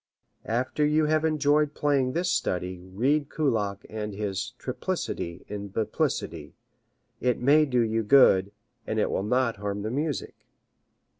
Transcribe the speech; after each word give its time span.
After 0.49 0.83
you 0.83 1.05
have 1.05 1.23
enjoyed 1.23 1.75
playing 1.75 2.13
this 2.13 2.31
study 2.31 2.79
read 2.81 3.29
Kullak 3.29 3.85
and 3.87 4.15
his 4.15 4.53
"triplicity 4.57 5.45
in 5.47 5.67
biplicity." 5.67 6.55
It 7.19 7.37
may 7.39 7.67
do 7.67 7.81
you 7.81 8.01
good, 8.01 8.51
and 8.87 8.97
it 8.97 9.11
will 9.11 9.21
not 9.21 9.57
harm 9.57 9.83
the 9.83 9.91
music. 9.91 10.47